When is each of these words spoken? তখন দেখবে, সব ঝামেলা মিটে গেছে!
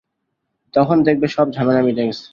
তখন 0.73 0.97
দেখবে, 1.07 1.27
সব 1.27 1.47
ঝামেলা 1.55 1.81
মিটে 1.81 2.03
গেছে! 2.07 2.25